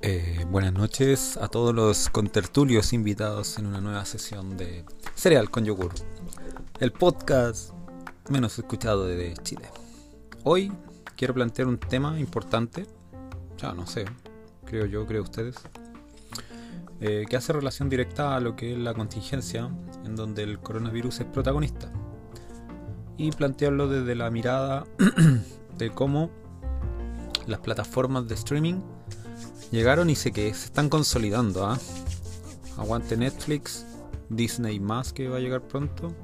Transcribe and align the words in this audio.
Eh, 0.00 0.46
buenas 0.48 0.72
noches 0.72 1.36
a 1.36 1.48
todos 1.48 1.74
los 1.74 2.08
contertulios 2.08 2.92
invitados 2.92 3.58
en 3.58 3.66
una 3.66 3.80
nueva 3.80 4.04
sesión 4.04 4.56
de 4.56 4.84
Cereal 5.16 5.50
con 5.50 5.64
Yogur, 5.64 5.92
el 6.78 6.92
podcast 6.92 7.72
menos 8.30 8.56
escuchado 8.56 9.04
de 9.04 9.34
Chile. 9.42 9.68
Hoy 10.44 10.72
quiero 11.16 11.34
plantear 11.34 11.66
un 11.66 11.78
tema 11.78 12.20
importante, 12.20 12.86
ya 13.56 13.72
no 13.72 13.88
sé, 13.88 14.04
creo 14.64 14.86
yo, 14.86 15.06
creo 15.08 15.24
ustedes, 15.24 15.56
eh, 17.00 17.24
que 17.28 17.36
hace 17.36 17.52
relación 17.52 17.88
directa 17.88 18.36
a 18.36 18.40
lo 18.40 18.54
que 18.54 18.74
es 18.74 18.78
la 18.78 18.94
contingencia 18.94 19.68
en 20.04 20.14
donde 20.14 20.44
el 20.44 20.60
coronavirus 20.60 21.18
es 21.18 21.26
protagonista. 21.26 21.92
Y 23.18 23.32
plantearlo 23.32 23.88
desde 23.88 24.14
la 24.14 24.30
mirada 24.30 24.86
de 25.76 25.90
cómo 25.90 26.30
las 27.46 27.60
plataformas 27.60 28.26
de 28.28 28.34
streaming 28.34 28.80
llegaron 29.70 30.08
y 30.08 30.14
sé 30.14 30.32
que 30.32 30.52
se 30.54 30.66
están 30.66 30.88
consolidando. 30.88 31.66
¿ah? 31.66 31.78
Aguante 32.78 33.16
Netflix, 33.16 33.84
Disney 34.28 34.80
más 34.80 35.12
que 35.12 35.28
va 35.28 35.38
a 35.38 35.40
llegar 35.40 35.62
pronto 35.62 36.14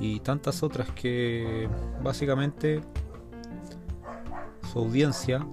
y 0.00 0.20
tantas 0.20 0.62
otras 0.62 0.90
que 0.90 1.68
básicamente 2.02 2.80
su 4.72 4.78
audiencia 4.78 5.46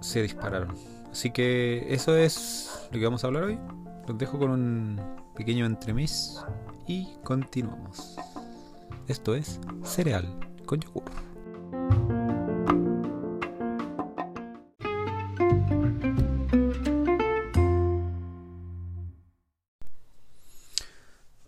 se 0.00 0.22
dispararon. 0.22 0.74
Así 1.10 1.30
que 1.30 1.86
eso 1.92 2.16
es 2.16 2.88
lo 2.92 2.98
que 2.98 3.04
vamos 3.04 3.24
a 3.24 3.28
hablar 3.28 3.44
hoy. 3.44 3.58
Los 4.06 4.18
dejo 4.18 4.38
con 4.38 4.50
un 4.50 5.00
pequeño 5.34 5.64
entremés 5.66 6.44
y 6.88 7.06
continuamos. 7.22 8.16
Esto 9.06 9.34
es 9.34 9.60
cereal 9.84 10.26
con 10.64 10.80
yogur. 10.80 11.04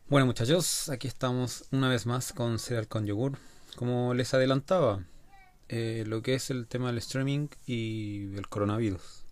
Bueno 0.08 0.26
muchachos, 0.26 0.90
aquí 0.90 1.08
estamos 1.08 1.64
una 1.72 1.88
vez 1.88 2.04
más 2.04 2.32
con 2.32 2.58
cereal 2.58 2.86
con 2.86 3.06
yogur. 3.06 3.38
Como 3.76 4.12
les 4.12 4.34
adelantaba, 4.34 5.04
eh, 5.68 6.04
lo 6.06 6.20
que 6.20 6.34
es 6.34 6.50
el 6.50 6.66
tema 6.66 6.88
del 6.88 6.98
streaming 6.98 7.48
y 7.66 8.34
el 8.34 8.46
coronavirus, 8.48 9.24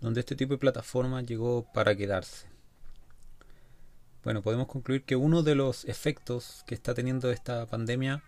donde 0.00 0.20
este 0.20 0.34
tipo 0.34 0.54
de 0.54 0.58
plataforma 0.58 1.22
llegó 1.22 1.70
para 1.72 1.94
quedarse. 1.94 2.53
Bueno, 4.24 4.42
podemos 4.42 4.66
concluir 4.68 5.04
que 5.04 5.16
uno 5.16 5.42
de 5.42 5.54
los 5.54 5.84
efectos 5.84 6.64
que 6.66 6.74
está 6.74 6.94
teniendo 6.94 7.30
esta 7.30 7.66
pandemia 7.66 8.22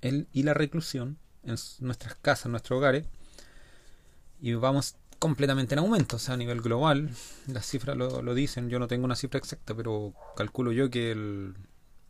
el, 0.00 0.26
y 0.32 0.42
la 0.42 0.52
reclusión 0.52 1.16
en 1.44 1.56
nuestras 1.78 2.16
casas, 2.16 2.46
en 2.46 2.52
nuestros 2.52 2.78
hogares, 2.78 3.06
y 4.40 4.54
vamos 4.54 4.96
completamente 5.18 5.74
en 5.74 5.80
aumento, 5.80 6.16
o 6.16 6.18
sea, 6.18 6.34
a 6.34 6.36
nivel 6.36 6.60
global, 6.60 7.10
las 7.46 7.66
cifras 7.66 7.96
lo, 7.96 8.34
dicen, 8.34 8.68
yo 8.68 8.78
no 8.78 8.88
tengo 8.88 9.04
una 9.04 9.14
cifra 9.14 9.38
exacta, 9.38 9.74
pero 9.74 10.12
calculo 10.36 10.72
yo 10.72 10.90
que 10.90 11.12
el... 11.12 11.54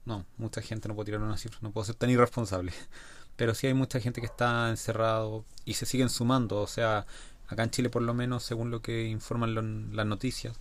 No, 0.07 0.25
mucha 0.39 0.63
gente 0.63 0.89
no 0.89 0.95
puede 0.95 1.07
tirar 1.07 1.21
una 1.21 1.37
cifra, 1.37 1.59
no 1.61 1.73
puedo 1.73 1.85
ser 1.85 1.97
tan 1.97 2.09
irresponsable 2.09 2.73
pero 3.37 3.55
sí 3.55 3.67
hay 3.67 3.75
mucha 3.75 4.01
gente 4.01 4.21
que 4.21 4.27
está 4.27 4.69
encerrado 4.71 5.47
y 5.65 5.75
se 5.75 5.87
siguen 5.87 6.11
sumando. 6.11 6.61
O 6.61 6.67
sea, 6.67 7.07
acá 7.49 7.63
en 7.63 7.71
Chile 7.71 7.89
por 7.89 8.03
lo 8.03 8.13
menos, 8.13 8.43
según 8.43 8.71
lo 8.71 8.83
que 8.83 9.05
informan 9.05 9.97
las 9.97 10.07
noticias, 10.07 10.59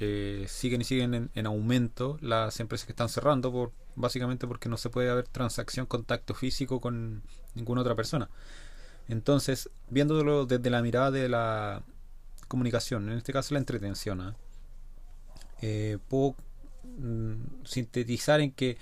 eh, 0.00 0.46
siguen 0.48 0.80
y 0.82 0.84
siguen 0.84 1.30
en, 1.34 1.46
aumento 1.46 2.18
las 2.20 2.60
empresas 2.60 2.86
que 2.86 2.92
están 2.92 3.08
cerrando, 3.08 3.50
por, 3.50 3.72
básicamente 3.96 4.46
porque 4.46 4.68
no 4.68 4.76
se 4.76 4.90
puede 4.90 5.10
haber 5.10 5.26
transacción, 5.26 5.86
contacto 5.86 6.34
físico 6.34 6.80
con 6.80 7.22
ninguna 7.54 7.80
otra 7.80 7.96
persona. 7.96 8.28
Entonces, 9.08 9.70
viéndolo 9.88 10.46
desde 10.46 10.70
la 10.70 10.82
mirada 10.82 11.10
de 11.10 11.28
la 11.28 11.82
comunicación, 12.46 13.10
en 13.10 13.18
este 13.18 13.32
caso 13.32 13.54
la 13.54 13.60
entretención, 13.60 14.20
¿ah? 14.20 14.36
eh, 15.62 15.98
puedo 16.08 16.36
mm, 16.84 17.64
sintetizar 17.64 18.40
en 18.40 18.52
que 18.52 18.78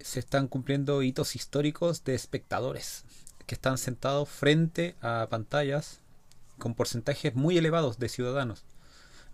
se 0.00 0.20
están 0.20 0.48
cumpliendo 0.48 1.02
hitos 1.02 1.36
históricos 1.36 2.04
de 2.04 2.14
espectadores 2.14 3.04
que 3.46 3.54
están 3.54 3.78
sentados 3.78 4.28
frente 4.28 4.96
a 5.00 5.26
pantallas 5.30 6.00
con 6.58 6.74
porcentajes 6.74 7.34
muy 7.34 7.58
elevados 7.58 7.98
de 7.98 8.08
ciudadanos. 8.08 8.64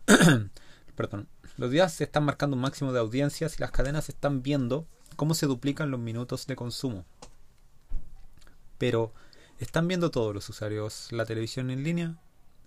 Perdón. 0.96 1.28
Los 1.56 1.70
días 1.70 1.92
se 1.92 2.04
están 2.04 2.24
marcando 2.24 2.56
un 2.56 2.62
máximo 2.62 2.92
de 2.92 3.00
audiencias 3.00 3.56
y 3.56 3.60
las 3.60 3.70
cadenas 3.70 4.08
están 4.08 4.42
viendo 4.42 4.86
cómo 5.16 5.34
se 5.34 5.46
duplican 5.46 5.90
los 5.90 6.00
minutos 6.00 6.46
de 6.46 6.56
consumo. 6.56 7.04
Pero, 8.78 9.12
¿están 9.58 9.88
viendo 9.88 10.10
todos 10.10 10.34
los 10.34 10.48
usuarios 10.48 11.08
la 11.10 11.26
televisión 11.26 11.70
en 11.70 11.82
línea? 11.82 12.16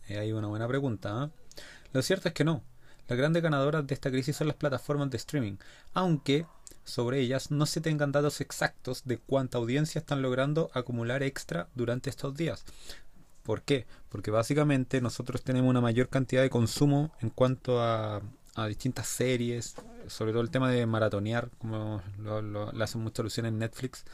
Eh, 0.07 0.18
hay 0.18 0.34
una 0.34 0.47
buena 0.47 0.68
pregunta. 0.68 1.25
¿eh? 1.25 1.62
Lo 1.94 2.01
cierto 2.01 2.28
es 2.28 2.34
que 2.34 2.44
no. 2.44 2.63
Las 3.07 3.18
grandes 3.18 3.41
ganadoras 3.41 3.88
de 3.88 3.94
esta 3.94 4.12
crisis 4.12 4.35
son 4.35 4.47
las 4.47 4.57
plataformas 4.57 5.09
de 5.09 5.18
streaming, 5.18 5.57
aunque 5.94 6.46
sobre 6.84 7.19
ellas 7.19 7.51
no 7.51 7.66
se 7.66 7.81
tengan 7.81 8.12
datos 8.12 8.41
exactos 8.41 9.03
de 9.06 9.18
cuánta 9.18 9.57
audiencia 9.57 10.00
están 10.00 10.22
logrando 10.22 10.69
acumular 10.74 11.24
extra 11.24 11.69
durante 11.75 12.09
estos 12.09 12.35
días. 12.35 12.66
¿Por 13.44 13.63
qué? 13.63 13.85
Porque 14.09 14.31
básicamente 14.31 15.02
nosotros 15.02 15.41
tenemos 15.44 15.69
una 15.69 15.81
mayor 15.81 16.09
cantidad 16.09 16.41
de 16.41 16.50
consumo 16.50 17.12
en 17.22 17.29
cuanto 17.29 17.81
a, 17.81 18.22
distintas 18.68 19.07
series, 19.07 19.75
sobre 20.07 20.34
todo 20.34 20.41
el 20.44 20.52
tema 20.52 20.69
de 20.69 20.85
maratonear, 20.85 21.50
como 21.57 22.01
lo, 22.19 22.69
hacen 22.84 23.01
mucha 23.01 23.24
alusión 23.24 23.47
en 23.47 23.57
Netflix, 23.57 24.06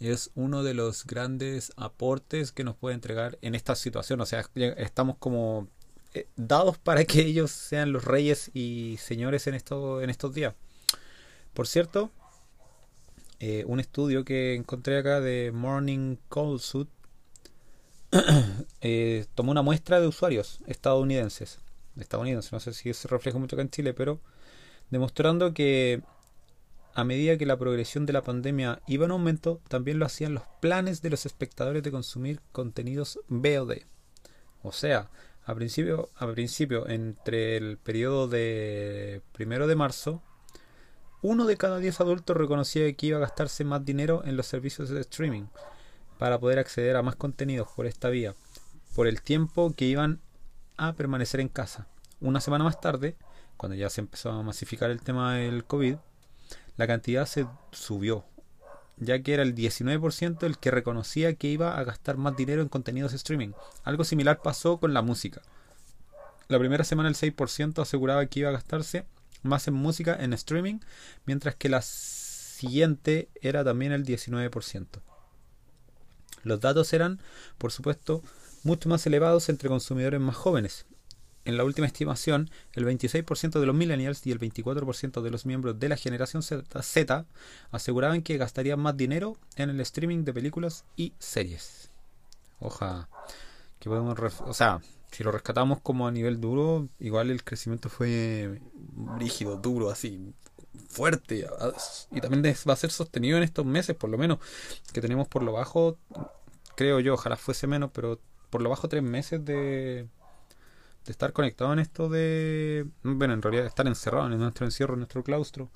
es 0.00 0.30
uno 0.34 0.62
de 0.62 0.72
los 0.72 1.04
grandes 1.04 1.72
aportes 1.76 2.52
que 2.52 2.64
nos 2.64 2.76
puede 2.76 2.94
entregar 2.94 3.38
en 3.42 3.54
esta 3.54 3.74
situación. 3.74 4.20
O 4.20 4.26
sea, 4.26 4.48
estamos 4.54 5.16
como 5.18 5.68
eh, 6.14 6.28
dados 6.36 6.78
para 6.78 7.04
que 7.04 7.20
ellos 7.20 7.50
sean 7.50 7.92
los 7.92 8.04
reyes 8.04 8.50
y 8.54 8.96
señores 8.98 9.46
en, 9.46 9.54
esto, 9.54 10.00
en 10.00 10.08
estos 10.08 10.32
días. 10.32 10.54
Por 11.52 11.66
cierto, 11.66 12.10
eh, 13.38 13.64
un 13.66 13.80
estudio 13.80 14.24
que 14.24 14.54
encontré 14.54 14.96
acá 14.96 15.20
de 15.20 15.52
Morning 15.52 16.16
Call 16.30 16.58
Suit 16.58 16.88
eh, 18.80 19.26
tomó 19.34 19.50
una 19.50 19.62
muestra 19.62 20.00
de 20.00 20.06
usuarios 20.06 20.60
estadounidenses. 20.66 21.58
Estadounidenses, 21.98 22.52
no 22.52 22.60
sé 22.60 22.72
si 22.74 22.92
se 22.92 23.08
refleja 23.08 23.38
mucho 23.38 23.56
acá 23.56 23.62
en 23.62 23.70
Chile, 23.70 23.94
pero 23.94 24.20
demostrando 24.90 25.54
que 25.54 26.02
a 26.94 27.04
medida 27.04 27.36
que 27.36 27.46
la 27.46 27.58
progresión 27.58 28.06
de 28.06 28.12
la 28.12 28.22
pandemia 28.22 28.80
iba 28.86 29.04
en 29.04 29.10
aumento, 29.10 29.60
también 29.68 29.98
lo 29.98 30.06
hacían 30.06 30.34
los 30.34 30.44
planes 30.60 31.02
de 31.02 31.10
los 31.10 31.26
espectadores 31.26 31.82
de 31.82 31.90
consumir 31.90 32.40
contenidos 32.52 33.20
VOD. 33.28 33.82
O 34.62 34.72
sea, 34.72 35.10
a 35.44 35.54
principio, 35.54 36.10
a 36.16 36.26
principio 36.32 36.88
entre 36.88 37.56
el 37.56 37.78
periodo 37.78 38.28
de 38.28 39.22
primero 39.32 39.66
de 39.66 39.76
marzo 39.76 40.22
uno 41.22 41.46
de 41.46 41.56
cada 41.56 41.78
diez 41.78 42.00
adultos 42.00 42.36
reconocía 42.36 42.92
que 42.92 43.06
iba 43.06 43.16
a 43.16 43.20
gastarse 43.20 43.64
más 43.64 43.84
dinero 43.84 44.22
en 44.24 44.36
los 44.36 44.46
servicios 44.46 44.90
de 44.90 45.00
streaming 45.00 45.46
para 46.18 46.38
poder 46.38 46.58
acceder 46.58 46.96
a 46.96 47.02
más 47.02 47.16
contenidos 47.16 47.68
por 47.74 47.86
esta 47.86 48.08
vía, 48.08 48.34
por 48.94 49.06
el 49.06 49.22
tiempo 49.22 49.74
que 49.74 49.86
iban 49.86 50.20
a 50.76 50.94
permanecer 50.94 51.40
en 51.40 51.48
casa. 51.48 51.86
Una 52.20 52.40
semana 52.40 52.64
más 52.64 52.80
tarde, 52.80 53.16
cuando 53.56 53.76
ya 53.76 53.90
se 53.90 54.00
empezó 54.00 54.30
a 54.30 54.42
masificar 54.42 54.90
el 54.90 55.02
tema 55.02 55.34
del 55.34 55.64
COVID, 55.64 55.96
la 56.76 56.86
cantidad 56.86 57.26
se 57.26 57.46
subió, 57.72 58.24
ya 58.96 59.22
que 59.22 59.34
era 59.34 59.42
el 59.42 59.54
19% 59.54 60.44
el 60.44 60.58
que 60.58 60.70
reconocía 60.70 61.34
que 61.34 61.48
iba 61.48 61.78
a 61.78 61.84
gastar 61.84 62.16
más 62.16 62.36
dinero 62.36 62.62
en 62.62 62.68
contenidos 62.68 63.12
de 63.12 63.18
streaming. 63.18 63.52
Algo 63.84 64.04
similar 64.04 64.40
pasó 64.42 64.78
con 64.78 64.94
la 64.94 65.02
música. 65.02 65.42
La 66.48 66.58
primera 66.58 66.84
semana 66.84 67.08
el 67.08 67.16
6% 67.16 67.82
aseguraba 67.82 68.26
que 68.26 68.40
iba 68.40 68.50
a 68.50 68.52
gastarse 68.52 69.06
más 69.42 69.68
en 69.68 69.74
música 69.74 70.16
en 70.18 70.32
streaming, 70.32 70.80
mientras 71.24 71.54
que 71.54 71.68
la 71.68 71.82
siguiente 71.82 73.28
era 73.40 73.64
también 73.64 73.92
el 73.92 74.04
19%. 74.04 74.86
Los 76.46 76.60
datos 76.60 76.92
eran, 76.92 77.20
por 77.58 77.72
supuesto, 77.72 78.22
mucho 78.62 78.88
más 78.88 79.04
elevados 79.04 79.48
entre 79.48 79.68
consumidores 79.68 80.20
más 80.20 80.36
jóvenes. 80.36 80.86
En 81.44 81.56
la 81.56 81.64
última 81.64 81.88
estimación, 81.88 82.50
el 82.72 82.86
26% 82.86 83.58
de 83.58 83.66
los 83.66 83.74
millennials 83.74 84.24
y 84.26 84.30
el 84.30 84.38
24% 84.38 85.22
de 85.22 85.30
los 85.30 85.44
miembros 85.44 85.80
de 85.80 85.88
la 85.88 85.96
generación 85.96 86.44
Z, 86.44 87.26
aseguraban 87.72 88.22
que 88.22 88.36
gastarían 88.36 88.78
más 88.78 88.96
dinero 88.96 89.36
en 89.56 89.70
el 89.70 89.80
streaming 89.80 90.22
de 90.22 90.34
películas 90.34 90.84
y 90.96 91.14
series. 91.18 91.90
Oja, 92.60 93.08
que 93.80 93.88
podemos, 93.88 94.16
o 94.46 94.54
sea, 94.54 94.80
si 95.10 95.24
lo 95.24 95.32
rescatamos 95.32 95.80
como 95.80 96.06
a 96.06 96.12
nivel 96.12 96.40
duro, 96.40 96.88
igual 97.00 97.30
el 97.30 97.42
crecimiento 97.42 97.88
fue 97.88 98.60
rígido, 99.18 99.56
duro, 99.56 99.90
así, 99.90 100.32
fuerte. 100.88 101.46
Y 102.10 102.20
también 102.20 102.42
va 102.68 102.72
a 102.72 102.76
ser 102.76 102.90
sostenido 102.90 103.36
en 103.36 103.42
estos 103.42 103.64
meses, 103.64 103.96
por 103.96 104.10
lo 104.10 104.18
menos, 104.18 104.38
que 104.92 105.00
tenemos 105.00 105.28
por 105.28 105.42
lo 105.42 105.52
bajo, 105.52 105.98
creo 106.76 107.00
yo, 107.00 107.14
ojalá 107.14 107.36
fuese 107.36 107.66
menos, 107.66 107.90
pero 107.92 108.20
por 108.50 108.62
lo 108.62 108.70
bajo 108.70 108.88
tres 108.88 109.02
meses 109.02 109.44
de, 109.44 110.06
de 111.04 111.12
estar 111.12 111.32
conectado 111.32 111.72
en 111.72 111.78
esto 111.78 112.08
de, 112.08 112.86
bueno, 113.02 113.34
en 113.34 113.42
realidad 113.42 113.66
estar 113.66 113.86
encerrado 113.86 114.30
en 114.30 114.38
nuestro 114.38 114.66
encierro, 114.66 114.94
en 114.94 115.00
nuestro 115.00 115.24
claustro. 115.24 115.70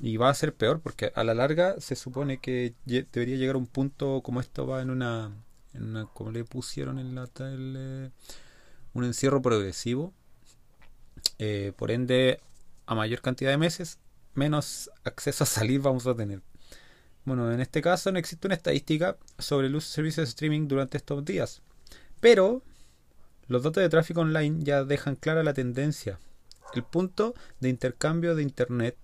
Y 0.00 0.16
va 0.16 0.28
a 0.28 0.34
ser 0.34 0.54
peor 0.54 0.80
porque 0.80 1.12
a 1.14 1.24
la 1.24 1.34
larga 1.34 1.80
se 1.80 1.94
supone 1.96 2.38
que 2.38 2.74
debería 2.84 3.36
llegar 3.36 3.54
a 3.54 3.58
un 3.58 3.66
punto 3.66 4.22
como 4.22 4.40
esto 4.40 4.66
va 4.66 4.82
en 4.82 4.90
una, 4.90 5.30
en 5.72 5.84
una 5.84 6.06
como 6.06 6.30
le 6.30 6.44
pusieron 6.44 6.98
en 6.98 7.14
la 7.14 7.26
tele, 7.26 8.10
un 8.92 9.04
encierro 9.04 9.40
progresivo. 9.40 10.12
Eh, 11.38 11.72
por 11.76 11.90
ende, 11.90 12.40
a 12.86 12.94
mayor 12.94 13.20
cantidad 13.20 13.50
de 13.50 13.58
meses, 13.58 13.98
menos 14.34 14.90
acceso 15.04 15.44
a 15.44 15.46
salir 15.46 15.80
vamos 15.80 16.06
a 16.06 16.14
tener. 16.14 16.42
Bueno, 17.24 17.50
en 17.50 17.60
este 17.60 17.80
caso 17.80 18.12
no 18.12 18.18
existe 18.18 18.46
una 18.46 18.54
estadística 18.54 19.16
sobre 19.38 19.68
el 19.68 19.76
uso 19.76 19.88
de 19.88 19.94
servicios 19.94 20.26
de 20.26 20.30
streaming 20.30 20.68
durante 20.68 20.98
estos 20.98 21.24
días. 21.24 21.62
Pero 22.20 22.62
los 23.48 23.62
datos 23.62 23.82
de 23.82 23.88
tráfico 23.88 24.20
online 24.20 24.62
ya 24.62 24.84
dejan 24.84 25.16
clara 25.16 25.42
la 25.42 25.54
tendencia. 25.54 26.20
El 26.74 26.84
punto 26.84 27.34
de 27.60 27.70
intercambio 27.70 28.34
de 28.34 28.42
Internet 28.42 28.98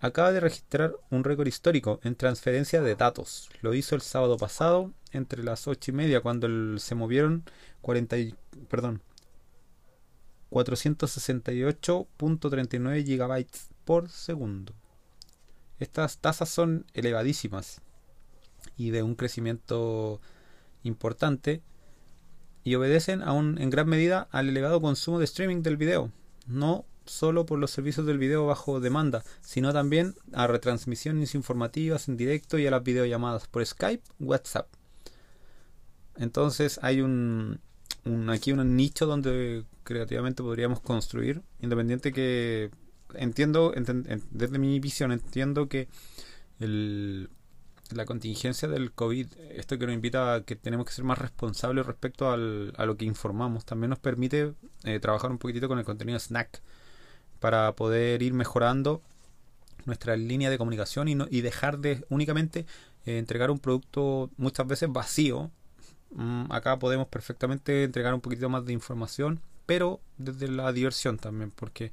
acaba 0.00 0.32
de 0.32 0.40
registrar 0.40 0.92
un 1.10 1.24
récord 1.24 1.46
histórico 1.46 1.98
en 2.02 2.14
transferencia 2.14 2.82
de 2.82 2.94
datos. 2.94 3.48
Lo 3.62 3.72
hizo 3.74 3.94
el 3.94 4.02
sábado 4.02 4.36
pasado 4.36 4.92
entre 5.12 5.42
las 5.42 5.66
8 5.66 5.92
y 5.92 5.94
media 5.94 6.20
cuando 6.20 6.78
se 6.78 6.94
movieron 6.94 7.44
40 7.80 8.16
perdón, 8.68 9.00
468.39 10.50 13.04
gigabytes 13.04 13.70
por 13.84 14.10
segundo. 14.10 14.74
Estas 15.78 16.18
tasas 16.18 16.48
son 16.48 16.86
elevadísimas 16.94 17.80
y 18.76 18.90
de 18.90 19.02
un 19.02 19.14
crecimiento 19.14 20.20
importante 20.82 21.62
y 22.64 22.74
obedecen 22.74 23.22
aún 23.22 23.58
en 23.60 23.70
gran 23.70 23.88
medida 23.88 24.28
al 24.30 24.48
elevado 24.48 24.80
consumo 24.80 25.18
de 25.18 25.24
streaming 25.24 25.62
del 25.62 25.76
video, 25.76 26.10
no 26.46 26.84
solo 27.04 27.46
por 27.46 27.58
los 27.58 27.70
servicios 27.70 28.06
del 28.06 28.18
video 28.18 28.46
bajo 28.46 28.80
demanda, 28.80 29.22
sino 29.40 29.72
también 29.72 30.16
a 30.32 30.46
retransmisiones 30.46 31.34
informativas 31.34 32.08
en 32.08 32.16
directo 32.16 32.58
y 32.58 32.66
a 32.66 32.70
las 32.70 32.82
videollamadas 32.82 33.46
por 33.46 33.64
Skype, 33.64 34.02
WhatsApp. 34.18 34.68
Entonces 36.16 36.80
hay 36.82 37.02
un, 37.02 37.60
aquí 38.28 38.52
un 38.52 38.76
nicho 38.76 39.06
donde 39.06 39.64
creativamente 39.84 40.42
podríamos 40.42 40.80
construir, 40.80 41.42
independiente 41.60 42.12
que 42.12 42.70
entiendo, 43.18 43.72
desde 44.30 44.58
mi 44.58 44.80
visión, 44.80 45.12
entiendo 45.12 45.68
que 45.68 45.88
la 46.58 48.04
contingencia 48.04 48.68
del 48.68 48.92
COVID, 48.92 49.26
esto 49.50 49.78
que 49.78 49.86
nos 49.86 49.94
invita 49.94 50.34
a 50.34 50.40
que 50.42 50.56
tenemos 50.56 50.86
que 50.86 50.92
ser 50.92 51.04
más 51.04 51.18
responsables 51.18 51.86
respecto 51.86 52.30
al, 52.30 52.72
a 52.76 52.86
lo 52.86 52.96
que 52.96 53.04
informamos, 53.04 53.64
también 53.64 53.90
nos 53.90 53.98
permite 53.98 54.54
eh, 54.84 54.98
trabajar 55.00 55.30
un 55.30 55.38
poquitito 55.38 55.68
con 55.68 55.78
el 55.78 55.84
contenido 55.84 56.18
snack 56.18 56.60
para 57.40 57.72
poder 57.72 58.22
ir 58.22 58.32
mejorando 58.32 59.02
nuestra 59.84 60.16
línea 60.16 60.50
de 60.50 60.58
comunicación 60.58 61.08
y, 61.08 61.14
no, 61.14 61.26
y 61.30 61.42
dejar 61.42 61.78
de 61.78 62.04
únicamente 62.08 62.66
eh, 63.04 63.18
entregar 63.18 63.50
un 63.50 63.58
producto 63.58 64.30
muchas 64.36 64.66
veces 64.66 64.90
vacío. 64.92 65.50
Mm, 66.10 66.50
acá 66.50 66.78
podemos 66.78 67.06
perfectamente 67.08 67.84
entregar 67.84 68.14
un 68.14 68.20
poquito 68.20 68.48
más 68.48 68.64
de 68.64 68.72
información, 68.72 69.40
pero 69.64 70.00
desde 70.18 70.48
la 70.48 70.72
diversión 70.72 71.18
también, 71.18 71.52
porque 71.52 71.92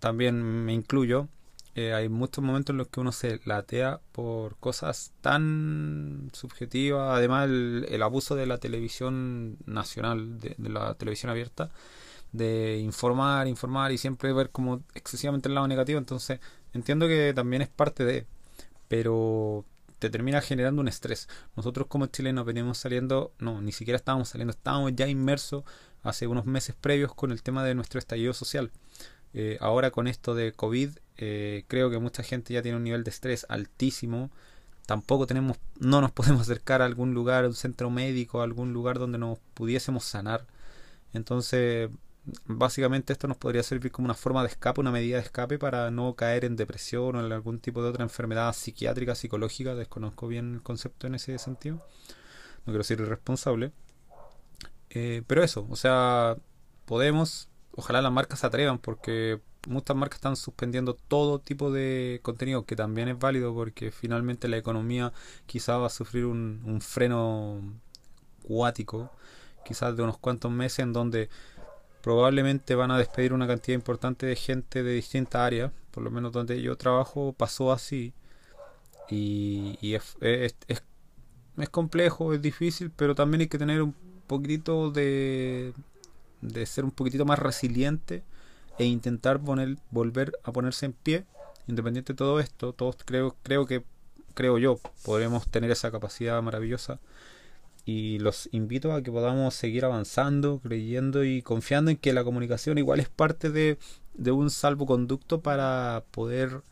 también 0.00 0.42
me 0.42 0.72
incluyo, 0.72 1.28
eh, 1.76 1.92
hay 1.92 2.08
muchos 2.08 2.42
momentos 2.42 2.72
en 2.72 2.78
los 2.78 2.88
que 2.88 3.00
uno 3.00 3.12
se 3.12 3.38
latea 3.44 4.00
por 4.12 4.56
cosas 4.56 5.12
tan 5.20 6.30
subjetivas, 6.32 7.14
además 7.14 7.50
el, 7.50 8.02
abuso 8.02 8.34
de 8.34 8.46
la 8.46 8.56
televisión 8.56 9.58
nacional, 9.66 10.40
de, 10.40 10.56
la 10.58 10.94
televisión 10.94 11.30
abierta, 11.30 11.70
de 12.32 12.78
informar, 12.78 13.46
informar 13.46 13.92
y 13.92 13.98
siempre 13.98 14.32
ver 14.32 14.50
como 14.50 14.84
excesivamente 14.94 15.48
el 15.48 15.54
lado 15.54 15.68
negativo, 15.68 15.98
entonces 15.98 16.40
entiendo 16.72 17.08
que 17.08 17.34
también 17.34 17.60
es 17.60 17.68
parte 17.68 18.06
de, 18.06 18.26
pero 18.88 19.66
te 19.98 20.08
termina 20.08 20.40
generando 20.40 20.80
un 20.80 20.88
estrés. 20.88 21.28
Nosotros 21.56 21.88
como 21.88 22.06
chilenos 22.06 22.46
venimos 22.46 22.78
saliendo, 22.78 23.34
no, 23.38 23.60
ni 23.60 23.72
siquiera 23.72 23.96
estábamos 23.96 24.30
saliendo, 24.30 24.52
estábamos 24.52 24.92
ya 24.96 25.08
inmersos 25.08 25.64
hace 26.02 26.26
unos 26.26 26.46
meses 26.46 26.74
previos 26.74 27.14
con 27.14 27.32
el 27.32 27.42
tema 27.42 27.64
de 27.64 27.74
nuestro 27.74 27.98
estallido 27.98 28.32
social. 28.32 28.70
Eh, 29.38 29.58
ahora 29.60 29.90
con 29.90 30.08
esto 30.08 30.34
de 30.34 30.52
COVID, 30.52 30.96
eh, 31.18 31.64
creo 31.68 31.90
que 31.90 31.98
mucha 31.98 32.22
gente 32.22 32.54
ya 32.54 32.62
tiene 32.62 32.78
un 32.78 32.84
nivel 32.84 33.04
de 33.04 33.10
estrés 33.10 33.44
altísimo. 33.50 34.30
Tampoco 34.86 35.26
tenemos, 35.26 35.58
no 35.78 36.00
nos 36.00 36.10
podemos 36.12 36.40
acercar 36.42 36.80
a 36.80 36.86
algún 36.86 37.12
lugar, 37.12 37.44
a 37.44 37.48
un 37.48 37.54
centro 37.54 37.90
médico, 37.90 38.40
a 38.40 38.44
algún 38.44 38.72
lugar 38.72 38.98
donde 38.98 39.18
nos 39.18 39.38
pudiésemos 39.52 40.04
sanar. 40.04 40.46
Entonces, 41.12 41.90
básicamente 42.46 43.12
esto 43.12 43.28
nos 43.28 43.36
podría 43.36 43.62
servir 43.62 43.92
como 43.92 44.06
una 44.06 44.14
forma 44.14 44.42
de 44.42 44.48
escape, 44.48 44.80
una 44.80 44.90
medida 44.90 45.16
de 45.18 45.24
escape 45.24 45.58
para 45.58 45.90
no 45.90 46.14
caer 46.14 46.46
en 46.46 46.56
depresión 46.56 47.16
o 47.16 47.26
en 47.26 47.30
algún 47.30 47.60
tipo 47.60 47.82
de 47.82 47.90
otra 47.90 48.04
enfermedad 48.04 48.54
psiquiátrica, 48.54 49.14
psicológica. 49.14 49.74
Desconozco 49.74 50.28
bien 50.28 50.54
el 50.54 50.62
concepto 50.62 51.06
en 51.06 51.14
ese 51.14 51.38
sentido. 51.38 51.76
No 52.64 52.72
quiero 52.72 52.84
ser 52.84 53.00
irresponsable. 53.00 53.72
Eh, 54.88 55.22
pero 55.26 55.44
eso, 55.44 55.66
o 55.68 55.76
sea, 55.76 56.38
podemos 56.86 57.50
ojalá 57.76 58.02
las 58.02 58.12
marcas 58.12 58.40
se 58.40 58.46
atrevan 58.46 58.78
porque 58.78 59.40
muchas 59.68 59.96
marcas 59.96 60.18
están 60.18 60.36
suspendiendo 60.36 60.94
todo 60.94 61.38
tipo 61.38 61.70
de 61.70 62.20
contenido 62.22 62.64
que 62.64 62.74
también 62.74 63.08
es 63.08 63.18
válido 63.18 63.54
porque 63.54 63.90
finalmente 63.90 64.48
la 64.48 64.56
economía 64.56 65.12
quizás 65.46 65.80
va 65.80 65.86
a 65.86 65.90
sufrir 65.90 66.24
un, 66.24 66.80
freno 66.80 67.60
cuático 68.42 69.10
quizás 69.64 69.96
de 69.96 70.02
unos 70.02 70.18
cuantos 70.18 70.50
meses 70.50 70.80
en 70.80 70.92
donde 70.92 71.28
probablemente 72.02 72.74
van 72.74 72.90
a 72.90 72.98
despedir 72.98 73.32
una 73.32 73.46
cantidad 73.46 73.74
importante 73.74 74.26
de 74.26 74.36
gente 74.36 74.82
de 74.82 74.92
distintas 74.92 75.40
áreas 75.40 75.72
por 75.90 76.02
lo 76.02 76.10
menos 76.10 76.32
donde 76.32 76.60
yo 76.62 76.76
trabajo 76.76 77.34
pasó 77.36 77.72
así 77.72 78.14
y, 79.08 79.94
es, 79.94 80.16
es, 80.20 80.56
es 80.68 81.68
complejo 81.70 82.32
es 82.32 82.40
difícil 82.40 82.90
pero 82.90 83.14
también 83.14 83.42
hay 83.42 83.48
que 83.48 83.58
tener 83.58 83.82
un 83.82 83.94
poquito 84.26 84.90
de 84.90 85.72
de 86.46 86.66
ser 86.66 86.84
un 86.84 86.90
poquitito 86.90 87.24
más 87.24 87.38
resiliente 87.38 88.22
e 88.78 88.84
intentar 88.84 89.40
poner, 89.40 89.76
volver 89.90 90.32
a 90.44 90.52
ponerse 90.52 90.86
en 90.86 90.92
pie, 90.92 91.24
independiente 91.66 92.12
de 92.12 92.16
todo 92.16 92.40
esto, 92.40 92.72
todos 92.72 92.96
creo, 93.04 93.36
creo 93.42 93.66
que, 93.66 93.84
creo 94.34 94.58
yo, 94.58 94.78
podremos 95.04 95.48
tener 95.48 95.70
esa 95.70 95.90
capacidad 95.90 96.40
maravillosa. 96.42 97.00
Y 97.84 98.18
los 98.18 98.48
invito 98.50 98.92
a 98.92 99.02
que 99.02 99.12
podamos 99.12 99.54
seguir 99.54 99.84
avanzando, 99.84 100.60
creyendo 100.60 101.24
y 101.24 101.42
confiando 101.42 101.90
en 101.90 101.96
que 101.96 102.12
la 102.12 102.24
comunicación 102.24 102.78
igual 102.78 102.98
es 102.98 103.08
parte 103.08 103.50
de, 103.50 103.78
de 104.14 104.32
un 104.32 104.50
salvoconducto 104.50 105.40
para 105.40 106.04
poder 106.10 106.62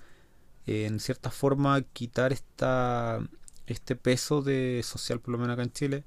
eh, 0.66 0.86
en 0.86 0.98
cierta 0.98 1.30
forma 1.30 1.82
quitar 1.82 2.32
esta 2.32 3.20
este 3.66 3.96
peso 3.96 4.42
de 4.42 4.82
social 4.84 5.20
por 5.20 5.32
lo 5.32 5.38
menos 5.38 5.54
acá 5.54 5.62
en 5.62 5.72
Chile 5.72 6.04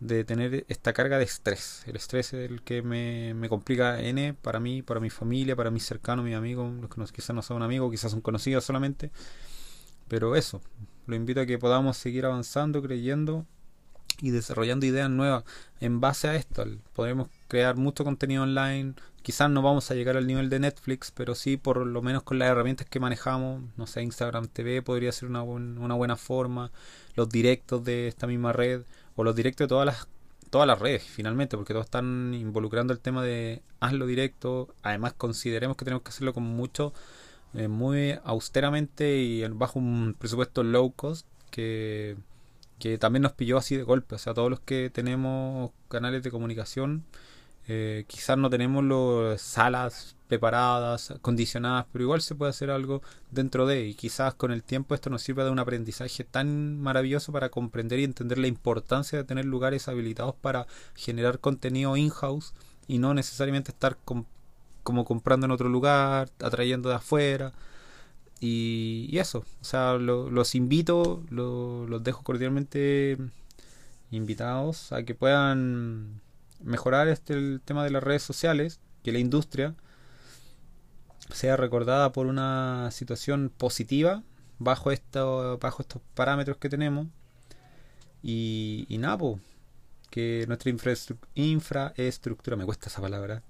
de 0.00 0.24
tener 0.24 0.64
esta 0.68 0.92
carga 0.92 1.18
de 1.18 1.24
estrés. 1.24 1.82
El 1.86 1.96
estrés 1.96 2.32
es 2.34 2.50
el 2.50 2.62
que 2.62 2.82
me, 2.82 3.34
me 3.34 3.48
complica 3.48 4.00
N 4.00 4.34
para 4.34 4.60
mí, 4.60 4.82
para 4.82 5.00
mi 5.00 5.10
familia, 5.10 5.56
para 5.56 5.70
mis 5.70 5.84
cercanos, 5.84 6.24
mis 6.24 6.34
amigos, 6.34 6.72
los 6.96 7.10
que 7.10 7.16
quizás 7.16 7.34
no 7.34 7.42
son 7.42 7.62
amigos, 7.62 7.90
quizás 7.90 8.10
son 8.10 8.20
conocidos 8.20 8.64
solamente. 8.64 9.10
Pero 10.08 10.36
eso, 10.36 10.60
lo 11.06 11.16
invito 11.16 11.40
a 11.40 11.46
que 11.46 11.58
podamos 11.58 11.96
seguir 11.96 12.26
avanzando, 12.26 12.82
creyendo 12.82 13.46
y 14.20 14.30
desarrollando 14.30 14.86
ideas 14.86 15.10
nuevas 15.10 15.44
en 15.80 16.00
base 16.00 16.28
a 16.28 16.36
esto. 16.36 16.64
Podemos 16.92 17.28
crear 17.48 17.76
mucho 17.76 18.04
contenido 18.04 18.42
online. 18.42 18.94
Quizás 19.22 19.50
no 19.50 19.62
vamos 19.62 19.90
a 19.90 19.94
llegar 19.94 20.16
al 20.16 20.26
nivel 20.26 20.48
de 20.48 20.60
Netflix, 20.60 21.10
pero 21.10 21.34
sí 21.34 21.56
por 21.56 21.84
lo 21.84 22.02
menos 22.02 22.22
con 22.22 22.38
las 22.38 22.48
herramientas 22.48 22.86
que 22.88 23.00
manejamos. 23.00 23.62
No 23.76 23.86
sé, 23.86 24.02
Instagram 24.02 24.48
TV 24.48 24.82
podría 24.82 25.10
ser 25.12 25.28
una, 25.28 25.42
una 25.42 25.94
buena 25.94 26.16
forma. 26.16 26.70
Los 27.14 27.28
directos 27.28 27.82
de 27.84 28.08
esta 28.08 28.26
misma 28.26 28.52
red 28.52 28.82
o 29.16 29.24
los 29.24 29.34
directos 29.34 29.64
de 29.64 29.68
todas 29.68 29.86
las 29.86 30.08
todas 30.50 30.66
las 30.66 30.78
redes 30.78 31.02
finalmente 31.02 31.56
porque 31.56 31.72
todos 31.72 31.86
están 31.86 32.32
involucrando 32.34 32.92
el 32.92 33.00
tema 33.00 33.22
de 33.22 33.62
hazlo 33.80 34.06
directo. 34.06 34.74
Además 34.82 35.14
consideremos 35.14 35.76
que 35.76 35.84
tenemos 35.84 36.02
que 36.02 36.10
hacerlo 36.10 36.32
con 36.32 36.44
mucho 36.44 36.92
eh, 37.54 37.68
muy 37.68 38.18
austeramente 38.24 39.16
y 39.18 39.46
bajo 39.48 39.78
un 39.78 40.14
presupuesto 40.18 40.62
low 40.62 40.92
cost 40.92 41.26
que, 41.50 42.16
que 42.78 42.98
también 42.98 43.22
nos 43.22 43.32
pilló 43.32 43.58
así 43.58 43.76
de 43.76 43.82
golpe. 43.82 44.14
O 44.14 44.18
sea 44.18 44.34
todos 44.34 44.50
los 44.50 44.60
que 44.60 44.90
tenemos 44.90 45.72
canales 45.88 46.22
de 46.22 46.30
comunicación 46.30 47.04
eh, 47.68 48.04
quizás 48.06 48.38
no 48.38 48.48
tenemos 48.48 48.84
las 48.84 49.40
salas 49.40 50.15
preparadas, 50.28 51.14
condicionadas, 51.22 51.86
pero 51.92 52.04
igual 52.04 52.20
se 52.20 52.34
puede 52.34 52.50
hacer 52.50 52.70
algo 52.70 53.02
dentro 53.30 53.66
de 53.66 53.86
y 53.86 53.94
quizás 53.94 54.34
con 54.34 54.52
el 54.52 54.62
tiempo 54.62 54.94
esto 54.94 55.10
nos 55.10 55.22
sirva 55.22 55.44
de 55.44 55.50
un 55.50 55.58
aprendizaje 55.58 56.24
tan 56.24 56.80
maravilloso 56.80 57.32
para 57.32 57.50
comprender 57.50 57.98
y 58.00 58.04
entender 58.04 58.38
la 58.38 58.46
importancia 58.48 59.18
de 59.18 59.24
tener 59.24 59.44
lugares 59.44 59.88
habilitados 59.88 60.34
para 60.34 60.66
generar 60.94 61.38
contenido 61.40 61.96
in-house 61.96 62.54
y 62.88 62.98
no 62.98 63.14
necesariamente 63.14 63.72
estar 63.72 63.98
como 64.04 65.04
comprando 65.04 65.46
en 65.46 65.52
otro 65.52 65.68
lugar, 65.68 66.30
atrayendo 66.40 66.88
de 66.88 66.96
afuera. 66.96 67.52
Y, 68.40 69.16
eso, 69.18 69.44
o 69.60 69.64
sea, 69.64 69.94
los 69.94 70.54
invito, 70.54 71.22
los 71.30 72.04
dejo 72.04 72.22
cordialmente 72.22 73.16
invitados 74.10 74.92
a 74.92 75.02
que 75.02 75.14
puedan 75.14 76.20
mejorar 76.62 77.08
este 77.08 77.34
el 77.34 77.60
tema 77.64 77.84
de 77.84 77.90
las 77.90 78.02
redes 78.02 78.22
sociales, 78.22 78.80
que 79.02 79.12
la 79.12 79.18
industria 79.18 79.74
sea 81.30 81.56
recordada 81.56 82.12
por 82.12 82.26
una 82.26 82.90
situación 82.90 83.52
positiva 83.56 84.22
bajo, 84.58 84.90
esto, 84.90 85.58
bajo 85.58 85.82
estos 85.82 86.02
parámetros 86.14 86.56
que 86.58 86.68
tenemos. 86.68 87.06
Y, 88.22 88.86
y 88.88 88.98
nada, 88.98 89.18
que 90.10 90.44
nuestra 90.48 90.70
infraestructura, 90.70 92.56
me 92.56 92.64
cuesta 92.64 92.88
esa 92.88 93.00
palabra, 93.00 93.42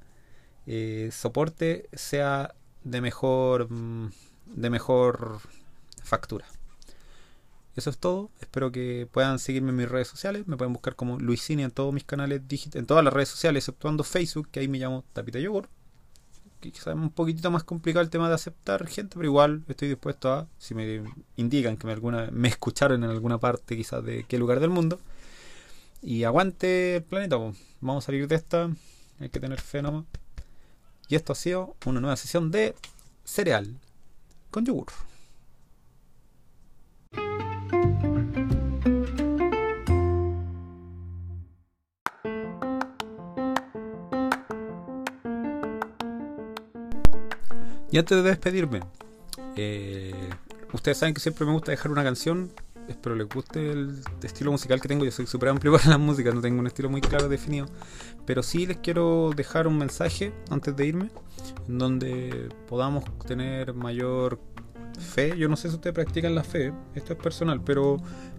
eh, 0.67 1.11
soporte 1.13 1.89
sea 1.93 2.55
de 2.85 3.01
mejor, 3.01 3.71
mm, 3.71 4.11
de 4.47 4.71
mejor 4.71 5.41
factura. 6.03 6.47
Eso 7.77 7.91
es 7.91 7.99
todo. 7.99 8.31
Espero 8.41 8.73
que 8.73 9.07
puedan 9.13 9.39
seguirme 9.39 9.71
en 9.71 9.77
mis 9.77 9.89
redes 9.89 10.09
sociales. 10.09 10.47
Me 10.47 10.57
pueden 10.57 10.73
buscar 10.73 10.97
como 10.97 11.19
Luisini 11.19 11.63
en 11.63 11.71
todos 11.71 11.93
mis 11.93 12.05
canales 12.05 12.41
en 12.75 12.87
todas 12.87 13.05
las 13.05 13.13
redes 13.13 13.29
sociales, 13.29 13.63
exceptuando 13.65 14.03
Facebook, 14.03 14.49
que 14.51 14.61
ahí 14.61 14.69
me 14.69 14.79
llamo 14.79 15.05
Tapita 15.13 15.39
Yogur. 15.39 15.69
Quizás 16.61 16.89
es 16.89 16.95
un 16.95 17.11
poquitito 17.11 17.51
más 17.51 17.65
complicado 17.65 18.03
el 18.03 18.11
tema 18.11 18.29
de 18.29 18.35
aceptar 18.35 18.87
gente, 18.87 19.17
pero 19.17 19.27
igual 19.27 19.63
estoy 19.69 19.89
dispuesto 19.89 20.33
a, 20.33 20.49
si 20.59 20.75
me 20.75 21.03
indican 21.37 21.77
que 21.77 21.87
me, 21.87 21.93
alguna, 21.93 22.29
me 22.33 22.49
escucharon 22.49 23.05
en 23.05 23.11
alguna 23.11 23.39
parte, 23.39 23.77
quizás 23.77 24.05
de 24.05 24.25
qué 24.25 24.39
lugar 24.39 24.61
del 24.61 24.71
mundo. 24.71 25.01
Y 26.03 26.25
aguante 26.25 26.97
el 26.97 27.03
planeta, 27.03 27.37
vamos 27.81 28.05
a 28.05 28.07
salir 28.07 28.29
de 28.29 28.37
esta. 28.37 28.71
Hay 29.19 29.29
que 29.29 29.41
tener 29.41 29.61
fe 29.61 29.83
nomás. 29.83 30.05
Y 31.09 31.15
esto 31.15 31.33
ha 31.33 31.37
sido 31.37 31.77
una 31.85 32.01
nueva 32.01 32.17
sesión 32.17 32.51
de 32.51 32.75
cereal 33.25 33.79
con 34.51 34.65
yogur. 34.65 34.89
Y 47.91 47.99
antes 47.99 48.23
de 48.23 48.29
despedirme, 48.29 48.81
eh, 49.57 50.13
ustedes 50.73 50.99
saben 50.99 51.15
que 51.15 51.21
siempre 51.21 51.47
me 51.47 51.53
gusta 51.53 51.71
dejar 51.71 51.93
una 51.93 52.03
canción. 52.03 52.51
Espero 52.89 53.17
les 53.17 53.29
guste 53.29 53.73
el 53.73 54.01
estilo 54.23 54.53
musical 54.53 54.81
que 54.81 54.89
tengo. 54.89 55.05
Yo 55.05 55.11
soy 55.11 55.27
súper 55.27 55.49
amplio 55.49 55.73
para 55.77 55.91
la 55.91 55.99
música, 55.99 56.33
no 56.33 56.41
tengo 56.41 56.61
un 56.61 56.67
estilo 56.67 56.89
muy 56.91 57.01
claro 57.01 57.29
definido. 57.29 57.67
Pero 58.25 58.43
sí 58.43 58.67
les 58.67 58.79
quiero 58.79 59.31
dejar 59.35 59.67
un 59.67 59.79
mensaje 59.79 60.33
antes 60.51 60.75
de 60.75 60.87
irme, 60.87 61.11
en 61.69 61.79
donde 61.79 62.49
podamos 62.69 63.05
tener 63.27 63.73
mayor 63.73 64.41
fe. 64.99 65.37
Yo 65.37 65.49
no 65.49 65.57
sé 65.57 65.69
si 65.69 65.77
ustedes 65.77 65.95
practican 65.95 66.35
la 66.35 66.43
fe, 66.43 66.73
esto 66.95 67.13
es 67.13 67.19
personal, 67.19 67.63
pero 67.63 67.99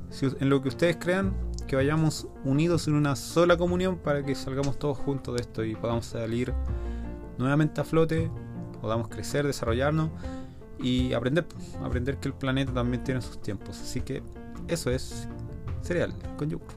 si, 0.09 0.25
en 0.25 0.49
lo 0.49 0.61
que 0.61 0.69
ustedes 0.69 0.97
crean, 0.97 1.35
que 1.67 1.75
vayamos 1.75 2.27
unidos 2.43 2.87
en 2.87 2.95
una 2.95 3.15
sola 3.15 3.57
comunión 3.57 3.97
para 3.97 4.23
que 4.23 4.35
salgamos 4.35 4.79
todos 4.79 4.97
juntos 4.97 5.35
de 5.35 5.41
esto 5.41 5.63
y 5.63 5.75
podamos 5.75 6.05
salir 6.05 6.53
nuevamente 7.37 7.81
a 7.81 7.83
flote 7.83 8.31
podamos 8.87 9.09
crecer, 9.09 9.45
desarrollarnos 9.45 10.11
y 10.79 11.11
aprender, 11.11 11.45
aprender 11.83 12.15
que 12.19 12.29
el 12.29 12.33
planeta 12.33 12.73
también 12.73 13.03
tiene 13.03 13.21
sus 13.21 13.41
tiempos. 13.41 13.81
Así 13.81 13.99
que 13.99 14.23
eso 14.69 14.89
es 14.89 15.27
cereal 15.81 16.13
con 16.37 16.49
yogur. 16.49 16.69